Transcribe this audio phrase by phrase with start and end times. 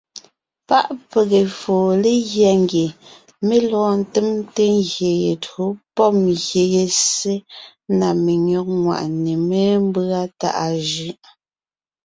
[0.67, 2.87] Páʼ pege foo legyɛ́ ngie
[3.45, 5.63] mé lɔɔn ńtemte ngyè ye tÿǒ
[5.95, 7.33] pɔ́b ngyè ye ssé
[7.99, 11.15] na menÿɔ́g ŋwàʼne mémbʉ́a tàʼa jʉʼ.